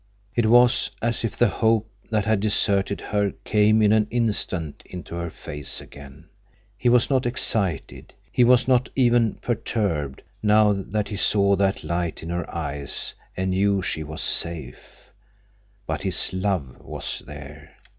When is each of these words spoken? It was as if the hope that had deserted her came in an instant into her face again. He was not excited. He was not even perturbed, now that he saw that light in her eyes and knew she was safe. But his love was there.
It 0.33 0.47
was 0.47 0.89
as 0.99 1.23
if 1.23 1.37
the 1.37 1.47
hope 1.47 1.87
that 2.09 2.25
had 2.25 2.39
deserted 2.39 3.01
her 3.01 3.33
came 3.43 3.83
in 3.83 3.91
an 3.91 4.07
instant 4.09 4.81
into 4.87 5.13
her 5.13 5.29
face 5.29 5.79
again. 5.79 6.25
He 6.75 6.89
was 6.89 7.11
not 7.11 7.27
excited. 7.27 8.15
He 8.31 8.43
was 8.43 8.67
not 8.67 8.89
even 8.95 9.35
perturbed, 9.43 10.23
now 10.41 10.73
that 10.73 11.09
he 11.09 11.17
saw 11.17 11.55
that 11.57 11.83
light 11.83 12.23
in 12.23 12.31
her 12.31 12.49
eyes 12.51 13.13
and 13.37 13.51
knew 13.51 13.83
she 13.83 14.01
was 14.01 14.21
safe. 14.21 15.11
But 15.85 16.01
his 16.01 16.33
love 16.33 16.79
was 16.83 17.19
there. 17.27 17.75